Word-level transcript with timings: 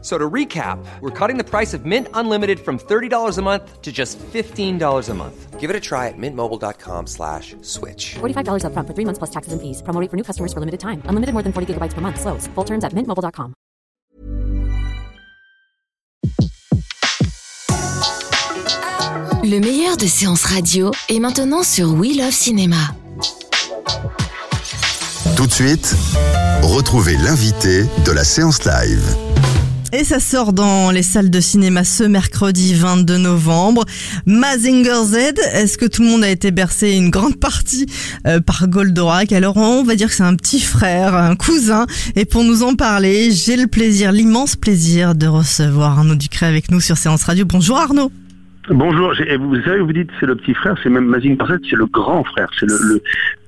So 0.00 0.16
to 0.16 0.30
recap, 0.30 0.78
we're 1.00 1.10
cutting 1.10 1.38
the 1.38 1.44
price 1.44 1.74
of 1.74 1.84
Mint 1.84 2.06
Unlimited 2.14 2.60
from 2.60 2.78
$30 2.78 3.36
a 3.36 3.42
month 3.42 3.82
to 3.82 3.90
just 3.90 4.16
$15 4.32 5.08
a 5.08 5.14
month. 5.14 5.58
Give 5.58 5.70
it 5.70 5.74
a 5.74 5.80
try 5.80 6.06
at 6.06 6.14
mintmobile.com 6.16 7.08
slash 7.08 7.56
switch. 7.62 8.14
$45 8.20 8.62
upfront 8.62 8.86
for 8.86 8.94
three 8.94 9.04
months 9.04 9.18
plus 9.18 9.30
taxes 9.30 9.52
and 9.52 9.60
fees. 9.60 9.82
Promo 9.82 10.00
rate 10.00 10.08
for 10.08 10.16
new 10.16 10.22
customers 10.22 10.52
for 10.52 10.60
limited 10.60 10.78
time. 10.78 11.02
Unlimited 11.06 11.32
more 11.34 11.42
than 11.42 11.52
40 11.52 11.74
gigabytes 11.74 11.94
per 11.94 12.00
month. 12.00 12.20
Slows. 12.20 12.46
Full 12.54 12.64
terms 12.64 12.84
at 12.84 12.92
mintmobile.com. 12.92 13.54
Le 19.44 19.60
meilleur 19.60 19.96
de 19.96 20.06
séances 20.06 20.44
radio 20.44 20.92
est 21.08 21.20
maintenant 21.20 21.62
sur 21.62 21.92
We 21.94 22.16
Love 22.16 22.32
Cinéma. 22.32 22.76
Tout 25.36 25.46
de 25.46 25.52
suite, 25.52 25.94
retrouvez 26.62 27.16
l'invité 27.16 27.84
de 28.04 28.12
la 28.12 28.24
séance 28.24 28.64
live. 28.64 29.16
Et 29.92 30.04
ça 30.04 30.20
sort 30.20 30.52
dans 30.52 30.90
les 30.90 31.02
salles 31.02 31.30
de 31.30 31.40
cinéma 31.40 31.82
ce 31.82 32.04
mercredi 32.04 32.74
22 32.74 33.16
novembre. 33.16 33.84
Mazinger 34.26 35.02
Z, 35.04 35.14
est-ce 35.54 35.78
que 35.78 35.86
tout 35.86 36.02
le 36.02 36.08
monde 36.08 36.24
a 36.24 36.28
été 36.30 36.50
bercé 36.50 36.92
une 36.92 37.08
grande 37.08 37.40
partie 37.40 37.86
euh, 38.26 38.38
par 38.40 38.68
Goldorak? 38.68 39.32
Alors 39.32 39.56
on 39.56 39.82
va 39.84 39.94
dire 39.96 40.08
que 40.08 40.14
c'est 40.14 40.22
un 40.22 40.36
petit 40.36 40.60
frère, 40.60 41.14
un 41.14 41.36
cousin. 41.36 41.86
Et 42.16 42.26
pour 42.26 42.44
nous 42.44 42.62
en 42.62 42.74
parler, 42.74 43.30
j'ai 43.30 43.56
le 43.56 43.66
plaisir, 43.66 44.12
l'immense 44.12 44.56
plaisir 44.56 45.14
de 45.14 45.26
recevoir 45.26 45.98
Arnaud 45.98 46.16
Ducré 46.16 46.44
avec 46.46 46.70
nous 46.70 46.80
sur 46.80 46.98
Séance 46.98 47.24
Radio. 47.24 47.46
Bonjour 47.46 47.78
Arnaud. 47.78 48.12
Bonjour, 48.70 49.14
vous 49.40 49.62
savez, 49.62 49.80
vous 49.80 49.92
dites 49.94 50.10
c'est 50.20 50.26
le 50.26 50.36
petit 50.36 50.52
frère, 50.52 50.74
c'est 50.82 50.90
même 50.90 51.06
Mazinger 51.06 51.38
Z, 51.48 51.60
c'est 51.70 51.76
le 51.76 51.86
grand 51.86 52.22
frère, 52.24 52.50
c'est 52.60 52.66
le, 52.66 52.78
le- 52.82 53.02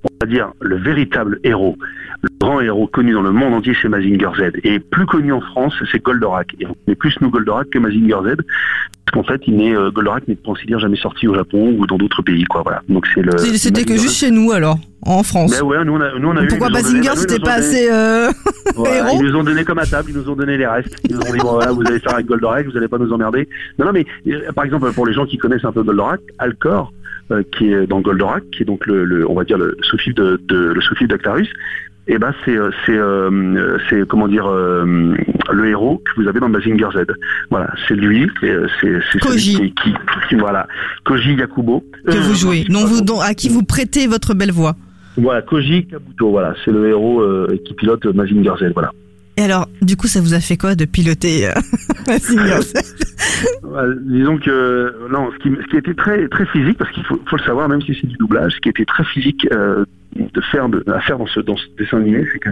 on 0.05 0.09
va 0.25 0.27
dire, 0.27 0.50
le 0.62 0.78
véritable 0.78 1.39
héros. 1.45 1.77
Le 2.23 2.29
grand 2.41 2.61
héros 2.61 2.87
connu 2.87 3.13
dans 3.13 3.23
le 3.23 3.31
monde 3.33 3.55
entier, 3.55 3.75
c'est 3.81 3.89
Mazinger 3.89 4.29
Z. 4.37 4.53
Et 4.65 4.79
plus 4.79 5.07
connu 5.07 5.33
en 5.33 5.41
France, 5.41 5.75
c'est 5.91 6.03
Goldorak. 6.03 6.49
Et 6.61 6.67
on 6.67 6.75
connaît 6.85 6.95
plus 6.97 7.15
nous 7.21 7.31
Goldorak 7.31 7.71
que 7.71 7.79
Mazinger 7.79 8.17
Z. 8.25 8.37
Parce 8.37 9.15
qu'en 9.27 9.33
fait, 9.33 9.41
il 9.47 9.57
n'est, 9.57 9.75
euh, 9.75 9.91
Goldorak 9.91 10.29
n'est 10.29 10.37
pour 10.37 10.57
ainsi 10.57 10.67
dire 10.67 10.79
jamais 10.79 10.97
sorti 10.97 11.27
au 11.27 11.35
Japon 11.35 11.75
ou 11.79 11.87
dans 11.87 11.97
d'autres 11.99 12.23
pays, 12.23 12.45
quoi, 12.45 12.62
voilà. 12.62 12.83
Donc 12.89 13.07
c'est 13.15 13.23
le. 13.23 13.37
C'était 13.39 13.85
que 13.85 13.95
juste 13.97 14.17
chez 14.17 14.31
nous 14.31 14.53
alors, 14.53 14.79
en 15.05 15.23
France. 15.23 15.51
Ben 15.59 15.67
ouais, 15.67 15.85
nous 15.85 15.95
on 15.95 16.01
a, 16.01 16.19
nous 16.19 16.29
on 16.29 16.37
a 16.37 16.45
eu. 16.45 16.49
Pourquoi 16.49 16.69
Mazinger 16.69 17.11
c'était 17.17 17.39
pas 17.39 17.57
donné- 17.57 17.67
assez 17.67 17.89
euh, 17.91 18.31
Voilà, 18.77 19.12
ils 19.15 19.23
nous 19.23 19.34
ont 19.37 19.43
donné 19.43 19.65
comme 19.65 19.79
à 19.79 19.87
table, 19.87 20.11
ils 20.11 20.17
nous 20.17 20.29
ont 20.29 20.37
donné 20.37 20.57
les 20.59 20.67
restes. 20.67 20.95
Ils 21.09 21.17
nous 21.17 21.23
ont 21.23 21.33
dit, 21.33 21.39
bon, 21.39 21.53
voilà, 21.55 21.73
vous 21.73 21.83
allez 21.87 21.99
faire 22.01 22.15
avec 22.15 22.27
Goldorak, 22.27 22.67
vous 22.67 22.77
allez 22.77 22.87
pas 22.89 22.99
nous 22.99 23.12
emmerder. 23.12 23.49
Non, 23.79 23.87
non, 23.87 23.93
mais 23.93 24.07
euh, 24.29 24.53
par 24.53 24.65
exemple, 24.65 24.93
pour 24.93 25.07
les 25.07 25.12
gens 25.15 25.27
qui 25.27 25.39
connaissent 25.39 25.65
un 25.65 25.73
peu 25.73 25.83
Goldorak, 25.83 26.21
Alcor, 26.39 26.93
euh, 27.33 27.43
qui 27.57 27.73
est 27.73 27.87
dans 27.89 28.01
Goldorak, 28.01 28.45
qui 28.53 28.62
est 28.62 28.67
donc 28.67 28.87
le, 28.87 29.05
le- 29.05 29.29
on 29.29 29.34
va 29.34 29.43
dire 29.45 29.59
le 29.59 29.77
sous-fifre 29.83 30.17
de, 30.17 30.41
de- 30.47 30.73
le 30.75 31.07
d'Actarus, 31.09 31.49
et 32.06 32.19
ben 32.19 32.33
c'est 32.45 32.56
euh, 32.56 32.70
c'est 32.87 32.97
euh, 32.97 33.79
c'est 33.89 34.06
comment 34.09 34.27
dire 34.29 34.47
euh, 34.47 35.15
le 35.53 35.69
héros 35.69 36.03
que 36.05 36.20
vous 36.20 36.29
avez 36.29 36.41
dans 36.41 36.48
Mazinger 36.48 36.89
Z. 36.95 37.05
Voilà, 37.51 37.73
c'est 37.87 37.95
lui, 37.95 38.29
c'est 38.41 38.55
c'est 38.81 39.20
qui, 39.20 39.73
qui, 39.83 39.95
qui- 40.28 40.34
voilà, 40.37 40.67
Koji 41.05 41.34
Yakubo. 41.34 41.84
que 42.06 42.17
vous 42.17 42.34
jouez, 42.34 42.65
non, 42.69 42.84
vous, 42.84 43.03
à 43.21 43.34
qui 43.34 43.48
vous 43.48 43.62
prêtez 43.62 44.06
votre 44.06 44.34
belle 44.34 44.53
voix 44.53 44.75
Voilà, 45.17 45.43
Koji 45.43 45.87
Kabuto, 45.87 46.31
voilà, 46.31 46.55
c'est 46.65 46.71
le 46.73 46.89
héros 46.89 47.21
euh, 47.21 47.47
qui 47.65 47.75
pilote 47.75 48.05
Mazinger 48.06 48.53
Z, 48.61 48.73
voilà. 48.75 48.91
Et 49.37 49.43
alors, 49.43 49.69
du 49.81 49.97
coup, 49.97 50.06
ça 50.06 50.21
vous 50.21 50.34
a 50.34 50.41
fait 50.41 50.56
quoi 50.56 50.75
de 50.75 50.84
piloter 50.84 51.48
Mazinger 52.06 52.61
Z? 52.62 52.75
Disons 54.03 54.39
que 54.39 54.95
non, 55.11 55.31
ce 55.33 55.39
qui, 55.43 55.55
ce 55.62 55.67
qui 55.71 55.77
était 55.77 55.95
très 55.95 56.28
très 56.28 56.47
physique, 56.47 56.77
parce 56.78 56.91
qu'il 56.91 57.05
faut, 57.05 57.21
faut 57.28 57.37
le 57.37 57.43
savoir, 57.45 57.69
même 57.69 57.81
si 57.83 57.97
c'est 58.00 58.06
du 58.06 58.17
doublage, 58.17 58.53
ce 58.55 58.61
qui 58.61 58.69
était 58.69 58.84
très 58.84 59.05
physique 59.05 59.47
de 60.16 60.41
faire 60.53 60.69
de, 60.69 60.82
à 60.93 61.00
faire 61.00 61.19
dans 61.19 61.26
ce 61.26 61.41
dans 61.41 61.56
ce 61.56 61.66
dessin 61.78 61.98
animé, 61.98 62.25
c'est 62.32 62.38
que 62.41 62.50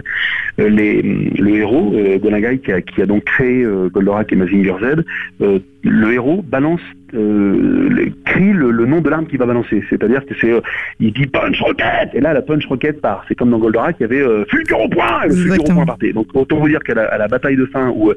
euh, 0.59 0.69
les, 0.69 1.01
le 1.01 1.49
héros 1.55 1.93
euh, 1.95 2.17
Gonagai 2.17 2.59
qui 2.59 2.71
a, 2.71 2.81
qui 2.81 3.01
a 3.01 3.05
donc 3.05 3.25
créé 3.25 3.63
euh, 3.63 3.89
Goldorak 3.89 4.31
et 4.31 4.35
Mazinger 4.35 4.75
Z, 4.81 5.03
euh, 5.41 5.59
le 5.83 6.13
héros 6.13 6.41
balance 6.41 6.81
le- 7.11 8.11
crie 8.25 8.53
le, 8.53 8.69
le 8.71 8.85
nom 8.85 9.01
de 9.01 9.09
l'arme 9.09 9.25
qu'il 9.25 9.39
va 9.39 9.45
balancer, 9.45 9.83
c'est-à-dire 9.89 10.25
que 10.25 10.35
c'est 10.39 10.53
il 10.99 11.11
dit 11.11 11.25
punch 11.27 11.59
rocket 11.61 12.09
et 12.13 12.21
là 12.21 12.33
la 12.33 12.41
punch 12.41 12.65
rocket 12.67 13.01
part. 13.01 13.25
C'est 13.27 13.35
comme 13.35 13.49
dans 13.51 13.57
Goldorak, 13.59 13.95
il 13.99 14.03
y 14.03 14.05
avait 14.05 14.45
fulgure 14.49 14.79
au 14.81 14.89
point 14.89 15.23
et 15.23 15.27
le 15.29 15.33
fulgure 15.35 15.63
au 15.63 15.73
point 15.73 15.85
partait. 15.85 16.13
Donc 16.13 16.27
autant 16.33 16.57
vous 16.57 16.67
dire 16.69 16.79
qu'à 16.81 16.93
la, 16.93 17.05
à 17.05 17.17
la 17.17 17.27
bataille 17.27 17.55
de 17.57 17.65
fin 17.65 17.89
où 17.89 18.13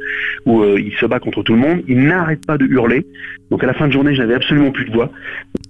où 0.47 0.65
il 0.77 0.93
se 0.95 1.07
bat 1.07 1.19
contre 1.21 1.43
tout 1.43 1.55
le 1.55 1.59
monde, 1.61 1.83
il 1.89 2.05
n'arrête 2.05 2.45
pas 2.47 2.59
de 2.59 2.67
hurler. 2.67 3.07
Donc 3.51 3.63
à 3.65 3.67
la 3.67 3.75
fin 3.75 3.87
de 3.87 3.93
journée, 3.93 4.15
j'avais 4.15 4.35
absolument 4.35 4.71
plus 4.71 4.85
de 4.87 4.93
voix. 4.93 5.11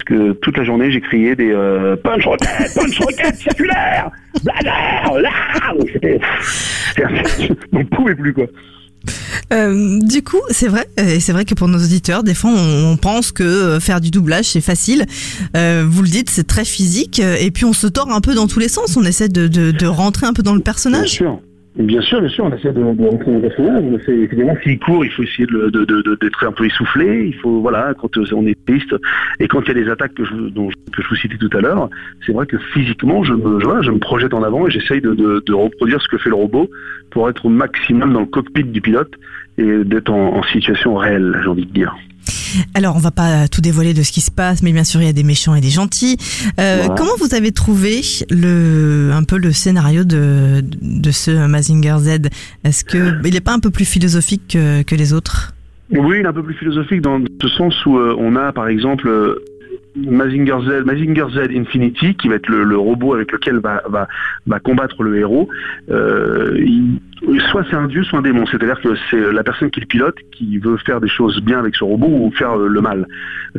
Parce 0.05 0.19
que 0.19 0.33
toute 0.33 0.57
la 0.57 0.65
journée, 0.65 0.91
j'ai 0.91 1.01
crié 1.01 1.37
des 1.37 1.53
euh, 1.53 1.95
punch 1.97 2.25
rocket, 2.25 2.49
punch 2.75 2.99
rocket 2.99 3.37
circulaire, 3.37 4.11
blazer, 4.43 5.19
là 5.21 5.31
c'était... 5.93 6.19
On 7.73 7.85
pouvait 7.85 8.15
plus, 8.17 8.35
quoi. 8.35 8.47
Euh, 9.53 9.99
du 10.01 10.23
coup, 10.23 10.41
c'est 10.51 10.69
vrai, 10.69 10.87
et 10.97 11.21
c'est 11.21 11.33
vrai 11.33 11.45
que 11.45 11.55
pour 11.55 11.69
nos 11.69 11.79
auditeurs, 11.79 12.23
des 12.25 12.35
fois, 12.35 12.51
on, 12.51 12.93
on 12.93 12.97
pense 12.97 13.33
que 13.33 13.43
euh, 13.43 13.81
faire 13.81 14.01
du 14.01 14.11
doublage 14.11 14.47
c'est 14.47 14.61
facile. 14.61 15.07
Euh, 15.57 15.85
vous 15.89 16.03
le 16.03 16.09
dites, 16.09 16.31
c'est 16.31 16.47
très 16.47 16.65
physique, 16.65 17.21
euh, 17.21 17.37
et 17.39 17.51
puis 17.51 17.65
on 17.65 17.73
se 17.73 17.87
tord 17.87 18.11
un 18.11 18.21
peu 18.21 18.35
dans 18.35 18.47
tous 18.49 18.59
les 18.61 18.69
sens. 18.69 18.97
On 18.97 19.05
essaie 19.05 19.29
de, 19.29 19.47
de, 19.49 19.71
de 19.71 19.87
rentrer 19.87 20.27
un 20.27 20.33
peu 20.33 20.43
dans 20.43 20.53
le 20.55 20.59
Bien 20.59 20.65
personnage. 20.65 21.11
sûr. 21.11 21.41
Bien 21.75 22.03
sûr, 22.03 22.21
bien 22.21 22.29
sûr, 22.29 22.45
on 22.45 22.53
essaie 22.55 22.71
de, 22.71 22.83
de 22.83 23.41
personnage. 23.41 23.83
On 23.83 24.13
évidemment, 24.13 24.55
s'il 24.63 24.79
court, 24.79 25.07
il 25.07 25.11
faut 25.11 25.23
essayer 25.23 25.47
le- 25.47 25.71
de, 25.71 25.85
d'être 26.21 26.47
un 26.47 26.53
peu 26.53 26.67
essoufflé. 26.67 27.29
Il 27.29 27.35
faut, 27.37 27.63
voilà, 27.63 27.95
quand 27.99 28.15
euh, 28.19 28.25
on 28.35 28.47
est 28.47 28.59
triste 28.67 28.95
et 29.41 29.49
quand 29.49 29.63
il 29.63 29.69
y 29.69 29.71
a 29.71 29.75
des 29.85 29.89
attaques 29.89 30.13
que 30.13 30.25
je, 30.25 30.35
que 30.35 31.03
je 31.03 31.09
vous 31.09 31.17
citais 31.17 31.39
tout 31.39 31.49
à 31.57 31.61
l'heure, 31.63 31.89
c'est 32.27 32.33
vrai 32.33 32.47
que 32.47 32.59
physiquement, 32.75 33.25
je 33.25 33.33
me, 33.33 33.59
je, 33.59 33.65
voilà, 33.65 33.81
je 33.81 33.91
me 33.91 33.99
projette 33.99 34.35
en 34.35 34.43
avant 34.43 34.67
et 34.67 34.71
j'essaye 34.71 35.01
de, 35.01 35.15
de, 35.15 35.53
reproduire 35.55 36.03
ce 36.03 36.09
que 36.09 36.19
fait 36.19 36.29
le 36.29 36.37
robot 36.37 36.69
pour 37.11 37.31
être 37.31 37.47
au 37.47 37.49
maximum 37.49 38.13
dans 38.13 38.21
le 38.21 38.27
cockpit 38.27 38.65
du 38.65 38.83
pilote 38.83 39.13
et 39.57 39.85
d'être 39.85 40.11
en 40.11 40.43
situation 40.45 40.97
réelle, 40.97 41.39
j'ai 41.43 41.49
envie 41.49 41.67
de 41.67 41.73
dire. 41.73 41.97
Alors, 42.75 42.97
on 42.97 42.99
va 42.99 43.11
pas 43.11 43.49
tout 43.49 43.61
dévoiler 43.61 43.95
de 43.95 44.03
ce 44.03 44.13
qui 44.13 44.21
se 44.21 44.31
passe, 44.31 44.63
mais 44.63 44.73
bien 44.73 44.85
sûr, 44.85 45.01
il 45.01 45.07
y 45.07 45.11
a 45.11 45.13
des 45.15 45.23
méchants 45.23 45.55
et 45.55 45.61
des 45.61 45.71
gentils. 45.71 46.17
Euh, 46.61 46.83
Voilà. 46.85 46.95
Comment 46.97 47.13
vous 47.19 47.35
avez 47.35 47.53
trouvé 47.53 48.01
le, 48.31 49.11
un 49.13 49.25
peu 49.25 49.39
le 49.39 49.53
scénario 49.53 50.05
de, 50.05 50.63
de 50.63 51.11
ce 51.11 51.47
Mazinger 51.47 51.97
Z? 51.99 52.09
Est-ce 52.65 52.85
que 52.85 53.15
il 53.25 53.33
n'est 53.35 53.41
pas 53.41 53.55
un 53.55 53.61
peu 53.61 53.71
plus 53.71 53.85
philosophique 53.87 54.43
que, 54.53 54.83
que 54.83 54.95
les 54.95 55.13
autres? 55.13 55.55
Oui, 55.91 56.17
il 56.21 56.25
est 56.25 56.29
un 56.29 56.33
peu 56.33 56.43
plus 56.43 56.55
philosophique 56.55 57.01
dans 57.03 57.21
ce 57.41 57.49
sens 57.49 57.75
où 57.87 57.97
euh, 57.99 58.15
on 58.19 58.35
a 58.37 58.53
par 58.53 58.69
exemple 58.69 59.09
euh, 59.09 59.37
Mazinger 59.97 60.57
Z, 60.67 60.85
Mazinger 60.87 61.27
Z 61.35 61.51
Infinity, 61.55 62.15
qui 62.15 62.29
va 62.29 62.37
être 62.37 62.49
le, 62.49 62.65
le 62.65 62.79
robot 62.79 63.15
avec 63.15 63.31
lequel 63.33 63.59
va, 63.59 63.83
va, 63.91 64.09
va 64.47 64.59
combattre 64.61 65.03
le 65.03 65.19
héros. 65.19 65.49
Il- 65.89 66.99
soit 67.51 67.65
c'est 67.71 67.77
un 67.77 67.87
dieu, 67.87 68.03
soit 68.05 68.19
un 68.19 68.23
démon. 68.23 68.45
C'est-à-dire 68.47 68.81
que 68.83 68.89
c'est 69.11 69.33
la 69.33 69.43
personne 69.45 69.71
qui 69.71 69.81
le 69.81 69.87
pilote 69.87 70.17
qui 70.33 70.59
veut 70.59 70.77
faire 70.79 71.01
des 71.01 71.09
choses 71.09 71.41
bien 71.43 71.59
avec 71.59 71.75
ce 71.77 71.85
robot 71.85 72.07
ou 72.09 72.33
faire 72.37 72.59
euh, 72.59 72.69
le 72.69 72.81
mal, 72.81 73.07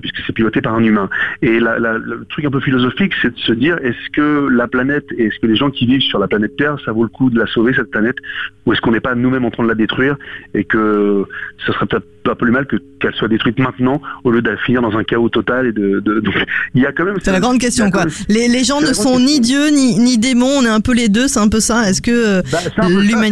puisque 0.01 0.17
c'est 0.25 0.33
piloté 0.33 0.61
par 0.61 0.75
un 0.75 0.83
humain. 0.83 1.09
Et 1.41 1.59
la- 1.59 1.79
la- 1.79 1.97
le 1.97 2.25
truc 2.29 2.45
un 2.45 2.51
peu 2.51 2.59
philosophique, 2.59 3.13
c'est 3.21 3.33
de 3.33 3.39
se 3.39 3.53
dire 3.53 3.77
est-ce 3.83 4.09
que 4.13 4.47
la 4.49 4.67
planète, 4.67 5.05
est-ce 5.17 5.39
que 5.39 5.47
les 5.47 5.55
gens 5.55 5.69
qui 5.71 5.85
vivent 5.85 6.01
sur 6.01 6.19
la 6.19 6.27
planète 6.27 6.55
Terre, 6.57 6.75
ça 6.85 6.91
vaut 6.91 7.03
le 7.03 7.09
coup 7.09 7.29
de 7.29 7.39
la 7.39 7.47
sauver 7.47 7.73
cette 7.73 7.91
planète, 7.91 8.17
ou 8.65 8.73
est-ce 8.73 8.81
qu'on 8.81 8.91
n'est 8.91 8.99
pas 8.99 9.15
nous-mêmes 9.15 9.45
en 9.45 9.51
train 9.51 9.63
de 9.63 9.69
la 9.69 9.75
détruire 9.75 10.15
et 10.53 10.63
que 10.63 11.25
ce 11.65 11.71
serait 11.73 11.85
peut-être 11.85 12.05
pas 12.23 12.35
plus 12.35 12.51
mal 12.51 12.65
que 12.65 12.77
qu'elle 13.01 13.13
soit 13.15 13.27
détruite 13.27 13.59
maintenant 13.59 14.01
au 14.23 14.31
lieu 14.31 14.41
de 14.41 14.55
finir 14.65 14.81
dans 14.81 14.95
un 14.97 15.03
chaos 15.03 15.27
total 15.27 15.67
et 15.67 15.71
de, 15.73 15.99
de- 15.99 16.23
il 16.73 16.81
y 16.81 16.85
a 16.85 16.91
quand 16.93 17.03
même 17.03 17.15
C'est 17.21 17.31
la 17.33 17.41
grande 17.41 17.59
question, 17.59 17.89
quoi. 17.91 18.05
même- 18.05 18.13
Les, 18.29 18.47
les 18.47 18.63
gens 18.63 18.79
ne 18.79 18.93
sont 18.93 19.19
ni 19.19 19.39
dieux 19.41 19.69
ni, 19.71 19.97
ni 19.99 20.17
démons, 20.17 20.59
on 20.59 20.63
est 20.63 20.69
un 20.69 20.79
peu 20.79 20.93
les 20.93 21.09
deux, 21.09 21.27
c'est 21.27 21.39
un 21.41 21.49
peu 21.49 21.59
ça. 21.59 21.89
Est-ce 21.89 22.01
que 22.01 22.11
euh, 22.11 22.41
Bah, 22.51 22.59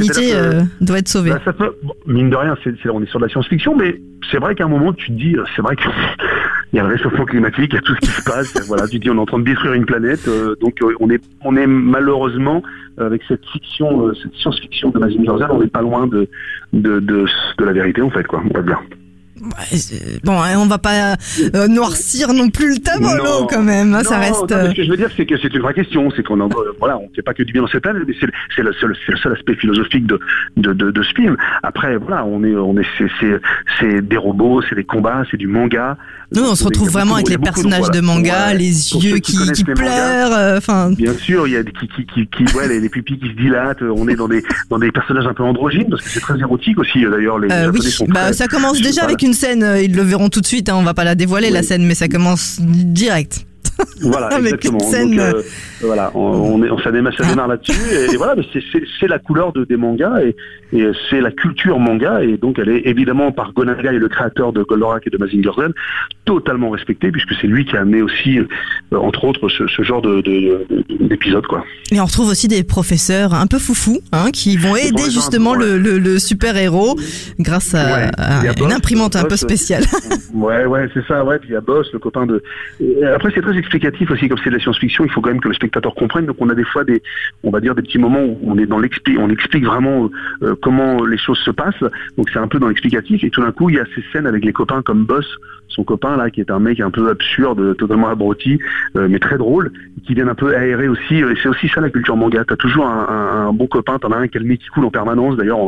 peu 0.07 0.13
ça, 0.13 0.20
l'humanité 0.21 0.57
euh, 0.57 0.61
doit 0.81 0.99
être 0.99 1.07
sauvée 1.09 1.31
Bah, 1.31 1.41
ça 1.45 1.53
peut, 1.53 1.75
bon, 1.83 1.93
mine 2.05 2.29
de 2.29 2.35
rien, 2.35 2.55
c'est, 2.63 2.73
c'est- 2.81 2.89
on 2.89 3.01
est 3.01 3.09
sur 3.09 3.19
de 3.19 3.25
la 3.25 3.29
science-fiction, 3.31 3.75
mais 3.75 3.99
c'est 4.31 4.37
vrai 4.37 4.55
qu'à 4.55 4.65
un 4.65 4.69
moment, 4.69 4.93
tu 4.93 5.07
te 5.07 5.13
dis, 5.13 5.35
euh, 5.35 5.43
c'est 5.55 5.61
vrai 5.61 5.75
qu'il 5.75 5.89
y 6.73 6.79
a 6.79 6.83
le 6.83 6.89
réchauffement 6.89 7.25
climatique, 7.25 7.71
il 7.71 7.75
y 7.75 7.77
a 7.77 7.81
tout 7.81 7.93
ce 7.95 7.99
qui 7.99 8.07
se 8.11 8.23
passe. 8.23 8.53
voilà, 8.67 8.87
tu 8.87 8.97
te 8.99 9.03
dis, 9.03 9.09
on 9.09 9.15
est 9.15 9.19
en 9.19 9.25
train 9.25 9.39
de 9.39 9.43
détruire 9.45 9.73
une 9.73 9.85
planète, 9.85 10.27
euh, 10.27 10.55
donc 10.61 10.77
on 10.99 11.09
est, 11.09 11.21
on 11.43 11.55
est 11.55 11.67
malheureusement 11.67 12.61
avec 12.97 13.21
cette 13.27 13.45
fiction, 13.51 14.13
cette 14.21 14.33
science-fiction 14.35 14.89
de 14.89 14.99
Mazinger 14.99 15.37
Z, 15.39 15.43
on 15.49 15.59
n'est 15.61 15.67
pas 15.67 15.81
loin 15.81 16.07
de, 16.07 16.27
de, 16.73 16.99
de, 16.99 17.25
de 17.57 17.65
la 17.65 17.71
vérité 17.71 18.01
en 18.01 18.09
fait, 18.09 18.27
quoi. 18.27 18.41
On 18.49 18.53
va 18.53 18.61
dire. 18.63 18.79
Bon, 20.23 20.41
hein, 20.41 20.55
on 20.57 20.65
va 20.67 20.77
pas 20.77 21.15
euh, 21.55 21.67
noircir 21.67 22.33
non 22.33 22.49
plus 22.49 22.75
le 22.75 22.79
tableau 22.79 23.47
quand 23.49 23.63
même. 23.63 23.93
hein, 23.93 24.03
ça 24.03 24.19
reste. 24.19 24.41
non, 24.41 24.47
mais 24.49 24.53
euh, 24.55 24.69
ce 24.69 24.75
que 24.75 24.83
je 24.83 24.89
veux 24.89 24.97
dire, 24.97 25.09
c'est 25.15 25.25
que 25.25 25.35
c'est 25.41 25.53
une 25.53 25.61
vraie 25.61 25.73
question. 25.73 26.09
C'est 26.15 26.23
qu'on 26.23 26.39
euh, 26.41 26.47
voilà, 26.79 26.97
on 26.97 27.03
ne 27.09 27.15
fait 27.15 27.21
pas 27.21 27.33
que 27.33 27.43
du 27.43 27.51
bien 27.53 27.61
dans 27.61 27.67
cette 27.67 27.81
planète, 27.83 28.03
mais 28.07 28.13
c'est 28.19 28.25
le, 28.27 28.31
c'est 28.55 28.63
le 28.63 28.73
seul, 29.17 29.33
aspect 29.33 29.55
philosophique 29.55 30.05
de, 30.07 30.19
de, 30.57 30.73
de, 30.73 30.91
de 30.91 31.03
ce 31.03 31.13
film. 31.13 31.37
Après, 31.63 31.97
voilà, 31.97 32.25
on 32.25 32.43
est, 32.43 32.55
on 32.55 32.77
est, 32.77 32.85
c'est, 33.79 34.01
des 34.01 34.17
robots, 34.17 34.61
c'est 34.67 34.75
des 34.75 34.83
combats, 34.83 35.23
c'est 35.29 35.37
du 35.37 35.47
manga. 35.47 35.97
Nous, 36.33 36.43
on 36.43 36.55
se 36.55 36.63
retrouve 36.63 36.87
beaucoup- 36.87 36.93
vraiment 36.97 37.15
avec 37.15 37.29
les 37.29 37.37
personnages 37.37 37.91
de 37.91 37.99
voilà. 37.99 38.01
manga, 38.01 38.47
Ouais. 38.47 38.57
les 38.57 38.93
yeux 38.95 39.17
qui, 39.17 39.33
qui 39.51 39.63
mangas, 39.65 39.73
pleurent. 39.75 40.33
euh, 40.33 40.57
Enfin, 40.57 40.91
Bien 40.91 41.13
sûr, 41.13 41.45
il 41.47 41.53
y 41.53 41.57
a 41.57 41.63
des 41.63 41.71
qui, 41.73 41.87
qui, 41.89 42.05
qui, 42.05 42.27
qui 42.27 42.55
ouais, 42.55 42.67
les, 42.69 42.79
les 42.79 42.89
pupilles 42.89 43.19
qui 43.19 43.27
se 43.29 43.33
dilatent. 43.35 43.81
On 43.81 44.07
est 44.07 44.15
dans 44.15 44.27
des, 44.29 44.41
dans 44.69 44.79
des 44.79 44.91
personnages 44.91 45.25
un 45.27 45.33
peu 45.33 45.43
androgynes 45.43 45.89
parce 45.89 46.01
que 46.01 46.09
c'est 46.09 46.19
très 46.21 46.39
érotique 46.39 46.77
aussi. 46.79 47.03
D'ailleurs, 47.03 47.37
les 47.39 47.47
euh, 47.51 47.65
Japonais 47.65 47.79
oui, 47.83 47.91
sont 47.91 48.05
bah, 48.07 48.21
très- 48.25 48.33
ça 48.33 48.47
commence 48.47 48.81
déjà 48.81 49.03
avec 49.03 49.21
une 49.23 49.30
scène. 49.33 49.63
euh, 49.63 49.81
Ils 49.81 49.93
le 49.95 50.01
verront 50.03 50.29
tout 50.29 50.41
de 50.41 50.45
suite. 50.47 50.69
hein, 50.69 50.75
on 50.75 50.83
va 50.83 50.93
pas 50.93 51.03
la 51.03 51.15
dévoiler 51.15 51.49
la 51.49 51.63
scène, 51.63 51.85
mais 51.85 51.95
ça 51.95 52.07
commence 52.07 52.57
direct. 52.61 53.45
Voilà, 54.01 54.27
Avec 54.27 54.45
exactement. 54.45 54.79
une 54.79 54.85
scène, 54.85 55.09
Donc, 55.11 55.19
euh, 55.19 55.41
voilà, 55.81 56.11
on, 56.15 56.19
on, 56.21 56.63
est, 56.63 56.71
on 56.71 56.79
ça 56.79 57.23
démarre, 57.23 57.47
là-dessus. 57.47 57.79
Et, 58.11 58.15
voilà, 58.17 58.35
c'est- 58.51 58.63
la 59.07 59.19
couleur 59.19 59.53
de, 59.53 59.63
des 59.63 59.77
mangas 59.77 60.21
et, 60.23 60.35
et 60.73 60.87
c'est 61.09 61.21
la 61.21 61.31
culture 61.31 61.77
manga. 61.77 62.23
Et 62.23 62.37
donc, 62.37 62.57
elle 62.57 62.69
est 62.69 62.81
évidemment 62.87 63.31
par 63.31 63.53
Gonagai, 63.53 63.91
le 63.91 64.07
créateur 64.09 64.53
de 64.53 64.63
Goldorak 64.63 65.05
et 65.05 65.09
de 65.11 65.17
Mazinger 65.17 65.51
Z, 65.55 65.71
totalement 66.25 66.69
respectée 66.71 67.11
puisque 67.11 67.33
c'est 67.39 67.47
lui 67.47 67.63
qui 67.65 67.75
a 67.77 67.81
amené 67.81 68.01
aussi, 68.01 68.39
euh, 68.39 68.45
entre 68.97 69.23
autres, 69.25 69.49
ce, 69.49 69.67
ce 69.67 69.81
genre 69.83 70.01
de- 70.01 70.21
de- 70.21 70.65
de- 70.69 71.07
d'épisode, 71.07 71.45
quoi. 71.45 71.63
Et 71.91 71.99
on 71.99 72.05
retrouve 72.05 72.29
aussi 72.29 72.47
des 72.47 72.63
professeurs 72.63 73.33
un 73.35 73.45
peu 73.47 73.59
foufous 73.59 73.99
hein, 74.13 74.31
qui 74.33 74.57
vont 74.57 74.75
aider 74.75 74.89
professeurs 74.93 75.11
justement 75.11 75.53
le, 75.53 75.77
le, 75.77 75.99
le 75.99 76.17
super 76.17 76.57
héros 76.57 76.95
grâce 77.39 77.75
à, 77.75 77.81
Ouais. 77.85 78.09
une 78.57 78.65
Boss, 78.65 78.73
imprimante 78.73 79.15
un 79.15 79.25
peu 79.25 79.35
spéciale. 79.37 79.83
Ouais, 80.33 80.65
ouais, 80.65 80.89
c'est 80.93 81.05
ça, 81.07 81.23
ouais. 81.23 81.37
Puis 81.39 81.49
il 81.49 81.53
y 81.53 81.55
a 81.57 81.61
Boss, 81.61 81.87
le 81.93 81.99
copain 81.99 82.25
de. 82.25 82.41
Et 82.79 83.03
après, 83.05 83.31
c'est 83.35 83.41
très 83.41 83.57
explicatif 83.61 84.11
aussi, 84.11 84.27
comme 84.27 84.37
c'est 84.43 84.49
de 84.49 84.55
la 84.55 84.61
science-fiction. 84.61 85.05
Il 85.05 85.11
faut 85.11 85.21
quand 85.21 85.29
même 85.29 85.39
que 85.39 85.47
le 85.47 85.53
spectateur 85.53 85.95
comprenne. 85.95 86.25
Donc, 86.25 86.35
on 86.39 86.49
a 86.49 86.55
des 86.55 86.65
fois 86.65 86.83
des, 86.83 87.01
on 87.43 87.49
va 87.49 87.61
dire 87.61 87.73
des 87.73 87.81
petits 87.81 87.97
moments 87.97 88.23
où 88.23 88.37
on 88.43 88.57
est 88.57 88.65
dans 88.65 88.79
l'expli, 88.79 89.17
on 89.17 89.29
explique 89.29 89.65
vraiment 89.65 90.09
euh, 90.43 90.55
comment 90.61 91.05
les 91.05 91.17
choses 91.17 91.39
se 91.39 91.51
passent. 91.51 91.83
Donc, 92.17 92.29
c'est 92.31 92.39
un 92.39 92.47
peu 92.47 92.59
dans 92.59 92.67
l'explicatif. 92.67 93.23
Et 93.23 93.29
tout 93.29 93.41
d'un 93.41 93.51
coup, 93.51 93.69
il 93.69 93.77
y 93.77 93.79
a 93.79 93.85
ces 93.95 94.03
scènes 94.11 94.27
avec 94.27 94.43
les 94.43 94.53
copains 94.53 94.81
comme 94.81 95.05
Boss, 95.05 95.25
son 95.69 95.83
copain 95.83 96.17
là, 96.17 96.29
qui 96.29 96.41
est 96.41 96.51
un 96.51 96.59
mec 96.59 96.79
un 96.81 96.91
peu 96.91 97.09
absurde, 97.09 97.77
totalement 97.77 98.09
abruti, 98.09 98.59
euh, 98.97 99.07
mais 99.09 99.19
très 99.19 99.37
drôle, 99.37 99.71
qui 100.05 100.13
viennent 100.13 100.29
un 100.29 100.35
peu 100.35 100.55
aérer 100.55 100.87
aussi. 100.87 101.15
Et 101.15 101.33
c'est 101.41 101.49
aussi 101.49 101.69
ça 101.69 101.81
la 101.81 101.89
culture 101.89 102.17
manga. 102.17 102.43
T'as 102.45 102.57
toujours 102.57 102.85
un, 102.87 103.53
bon 103.53 103.67
copain. 103.67 103.97
T'en 103.99 104.11
as 104.11 104.17
un 104.17 104.21
nez 104.21 104.57
qui 104.57 104.67
coule 104.67 104.85
en 104.85 104.91
permanence. 104.91 105.37
D'ailleurs, 105.37 105.59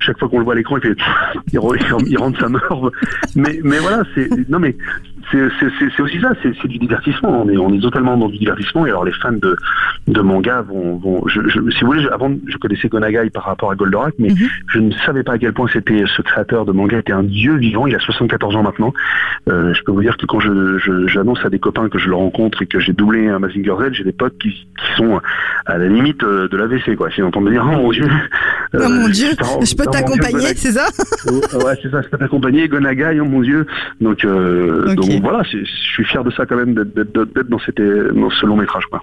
chaque 0.00 0.18
fois 0.18 0.28
qu'on 0.28 0.38
le 0.38 0.44
voit 0.44 0.54
à 0.54 0.56
l'écran, 0.56 0.76
il 0.78 0.82
fait, 0.82 0.96
il, 1.52 1.58
re- 1.58 1.76
il 1.78 1.86
re- 1.86 2.06
il 2.08 2.18
rentre 2.18 2.40
sa 2.40 2.48
morve. 2.48 2.90
Mais, 3.36 3.60
mais 3.62 3.78
voilà, 3.78 4.02
c'est 4.14 4.28
non 4.48 4.58
mais 4.58 4.76
c'est 5.30 6.00
aussi 6.02 6.20
ça, 6.20 6.32
c'est 6.42 6.68
du 6.68 6.78
divertissement. 6.78 7.42
On 7.44 7.48
est 7.48 7.56
on 7.56 7.72
est 7.72 7.80
totalement 7.80 8.16
dans 8.16 8.28
du 8.28 8.38
divertissement. 8.38 8.86
Et 8.86 8.90
alors 8.90 9.04
les 9.04 9.12
fans 9.12 9.32
de 9.32 9.56
de 10.08 10.20
manga 10.20 10.62
vont 10.62 10.96
vont. 10.96 11.26
Je, 11.28 11.40
je- 11.48 11.60
si 11.70 11.80
vous 11.82 11.86
voulez, 11.86 12.02
je- 12.02 12.08
avant 12.08 12.30
je 12.46 12.56
connaissais 12.58 12.88
Gonagai 12.88 13.30
par 13.30 13.44
rapport 13.44 13.70
à 13.70 13.74
Goldorak, 13.76 14.14
mais 14.18 14.28
Mhm. 14.30 14.48
je 14.68 14.78
ne 14.80 14.92
savais 15.06 15.22
pas 15.22 15.34
à 15.34 15.38
quel 15.38 15.52
point 15.52 15.68
c'était 15.72 16.04
ce 16.06 16.22
créateur 16.22 16.64
de 16.64 16.72
manga 16.72 16.98
était 16.98 17.12
un 17.12 17.22
dieu 17.22 17.56
vivant. 17.56 17.86
Il 17.86 17.94
a 17.94 18.00
74 18.00 18.56
ans 18.56 18.62
maintenant. 18.62 18.92
Euh, 19.48 19.72
je 19.74 19.82
peux 19.82 19.92
vous 19.92 20.02
dire 20.02 20.16
que 20.16 20.26
quand 20.26 20.40
j'annonce 21.06 21.44
à 21.44 21.50
des 21.50 21.58
copains 21.58 21.88
que 21.88 21.98
je 21.98 22.08
le 22.08 22.14
rencontre 22.14 22.62
et 22.62 22.66
que 22.66 22.78
j'ai 22.80 22.92
doublé 22.92 23.28
un 23.28 23.38
Mazinger 23.38 23.74
Z, 23.80 23.92
j'ai 23.92 24.04
des 24.04 24.12
potes 24.12 24.36
qui, 24.38 24.50
qui 24.50 24.92
sont 24.96 25.20
à 25.66 25.78
la 25.78 25.88
limite 25.88 26.22
euh, 26.24 26.48
de 26.48 26.56
l'AVC 26.56 26.96
quoi. 26.96 27.10
S'ils 27.10 27.24
entendent 27.24 27.44
me 27.44 27.50
dire 27.52 27.64
oh 27.66 27.76
mon 27.76 27.90
dieu. 27.90 28.06
Oh 28.74 28.78
Euh, 28.78 28.88
mon 28.88 29.08
dieu, 29.08 29.28
oh, 29.42 29.60
je 29.64 29.74
peux 29.74 29.84
oh, 29.86 29.90
t'accompagner, 29.90 30.48
c'est 30.56 30.72
ça 30.72 30.86
ouais, 31.26 31.74
c'est 31.82 31.90
ça, 31.90 32.00
je 32.02 32.08
peux 32.08 32.18
t'accompagner, 32.18 32.68
Gonagai, 32.68 33.20
oh 33.20 33.24
mon 33.24 33.40
dieu. 33.42 33.66
Donc, 34.00 34.24
euh, 34.24 34.94
donc 34.94 35.10
voilà, 35.22 35.42
je 35.44 35.58
suis 35.64 36.04
fier 36.04 36.24
de 36.24 36.30
ça 36.30 36.46
quand 36.46 36.56
même, 36.56 36.74
d'être- 36.74 37.48
dans, 37.48 37.58
cette- 37.58 37.80
dans 37.80 38.30
ce 38.30 38.46
long 38.46 38.56
métrage. 38.56 38.84
Quoi. 38.90 39.00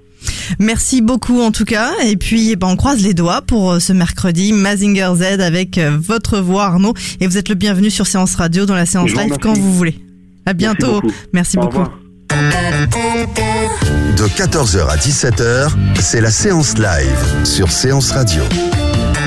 Merci 0.58 1.02
beaucoup 1.02 1.40
en 1.40 1.52
tout 1.52 1.64
cas. 1.64 1.90
Et 2.06 2.16
puis, 2.16 2.50
eh 2.50 2.56
ben, 2.56 2.68
on 2.68 2.76
croise 2.76 3.02
les 3.02 3.14
doigts 3.14 3.42
pour 3.42 3.72
euh, 3.72 3.78
ce 3.78 3.92
mercredi 3.92 4.52
Mazinger 4.52 5.10
Z 5.14 5.40
avec 5.40 5.78
euh, 5.78 5.96
votre 6.00 6.38
voix 6.40 6.64
Arnaud. 6.64 6.94
Et 7.20 7.26
vous 7.26 7.38
êtes 7.38 7.48
le 7.48 7.54
bienvenu 7.54 7.90
sur 7.90 8.06
Séance 8.06 8.34
Radio 8.36 8.66
dans 8.66 8.74
la 8.74 8.86
séance 8.86 9.12
live 9.12 9.36
quand 9.40 9.56
vous 9.56 9.72
voulez. 9.74 9.94
À 10.46 10.52
bientôt. 10.52 11.00
beaucoup. 11.00 11.12
Merci 11.32 11.58
Au 11.58 11.62
beaucoup. 11.62 11.84
De 14.16 14.24
14h 14.26 14.88
à 14.88 14.96
17h, 14.96 15.70
c'est 16.00 16.20
la 16.20 16.30
séance 16.30 16.76
live 16.78 17.44
sur 17.44 17.70
Séance 17.70 18.12
Radio. 18.12 18.42